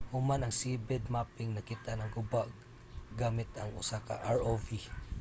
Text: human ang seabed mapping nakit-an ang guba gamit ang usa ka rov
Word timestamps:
human 0.13 0.41
ang 0.41 0.53
seabed 0.59 1.03
mapping 1.13 1.51
nakit-an 1.53 2.01
ang 2.01 2.09
guba 2.17 2.41
gamit 3.21 3.49
ang 3.59 3.69
usa 3.81 3.97
ka 4.07 4.15
rov 4.37 4.61